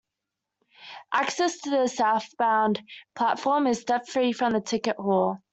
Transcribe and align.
Access 1.13 1.59
to 1.59 1.69
the 1.69 1.87
southbound 1.87 2.81
platform 3.13 3.67
is 3.67 3.81
step-free 3.81 4.31
from 4.31 4.53
the 4.53 4.59
ticket 4.61 4.95
hall. 4.95 5.37